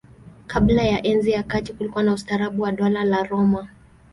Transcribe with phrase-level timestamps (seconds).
[0.47, 3.69] Kabla ya Enzi ya Kati kulikuwa na ustaarabu wa Dola la Roma.